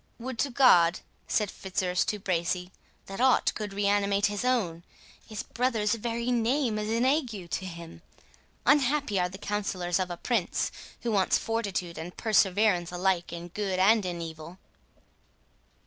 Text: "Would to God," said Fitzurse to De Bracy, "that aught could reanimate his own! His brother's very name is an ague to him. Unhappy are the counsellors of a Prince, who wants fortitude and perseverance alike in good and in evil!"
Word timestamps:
"Would 0.17 0.39
to 0.39 0.49
God," 0.49 1.01
said 1.27 1.51
Fitzurse 1.51 2.03
to 2.05 2.17
De 2.17 2.23
Bracy, 2.23 2.71
"that 3.05 3.21
aught 3.21 3.53
could 3.53 3.71
reanimate 3.71 4.25
his 4.25 4.43
own! 4.43 4.81
His 5.27 5.43
brother's 5.43 5.93
very 5.93 6.31
name 6.31 6.79
is 6.79 6.89
an 6.89 7.05
ague 7.05 7.51
to 7.51 7.65
him. 7.67 8.01
Unhappy 8.65 9.19
are 9.19 9.29
the 9.29 9.37
counsellors 9.37 9.99
of 9.99 10.09
a 10.09 10.17
Prince, 10.17 10.71
who 11.01 11.11
wants 11.11 11.37
fortitude 11.37 11.99
and 11.99 12.17
perseverance 12.17 12.91
alike 12.91 13.31
in 13.31 13.49
good 13.49 13.77
and 13.77 14.03
in 14.03 14.23
evil!" 14.23 14.57